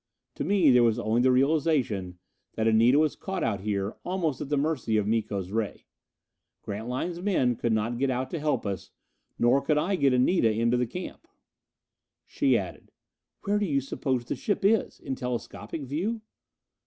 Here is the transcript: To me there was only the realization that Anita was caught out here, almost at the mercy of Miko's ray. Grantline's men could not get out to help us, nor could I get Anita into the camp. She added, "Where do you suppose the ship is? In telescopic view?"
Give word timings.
To 0.33 0.43
me 0.43 0.71
there 0.71 0.81
was 0.81 0.97
only 0.97 1.21
the 1.21 1.31
realization 1.31 2.17
that 2.55 2.67
Anita 2.67 2.97
was 2.97 3.15
caught 3.15 3.43
out 3.43 3.59
here, 3.59 3.97
almost 4.03 4.41
at 4.41 4.49
the 4.49 4.57
mercy 4.57 4.97
of 4.97 5.05
Miko's 5.07 5.51
ray. 5.51 5.85
Grantline's 6.63 7.21
men 7.21 7.55
could 7.55 7.71
not 7.71 7.99
get 7.99 8.09
out 8.09 8.31
to 8.31 8.39
help 8.39 8.65
us, 8.65 8.89
nor 9.37 9.61
could 9.61 9.77
I 9.77 9.95
get 9.95 10.11
Anita 10.11 10.51
into 10.51 10.75
the 10.75 10.87
camp. 10.87 11.27
She 12.25 12.57
added, 12.57 12.91
"Where 13.43 13.59
do 13.59 13.67
you 13.67 13.79
suppose 13.79 14.25
the 14.25 14.35
ship 14.35 14.65
is? 14.65 14.99
In 14.99 15.13
telescopic 15.13 15.83
view?" 15.83 16.21